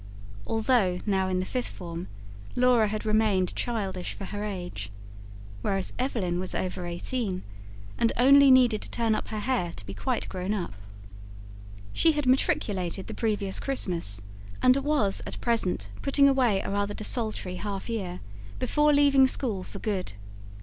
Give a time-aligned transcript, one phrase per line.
[0.47, 2.07] Although now in the fifth form,
[2.55, 4.89] Laura had remained childish for her age:
[5.61, 7.43] whereas Evelyn was over eighteen,
[7.99, 10.73] and only needed to turn up her hair to be quite grown up.
[11.93, 14.23] She had matriculated the previous Christmas,
[14.59, 18.21] and was at present putting away a rather desultory half year,
[18.57, 20.13] before leaving school for good.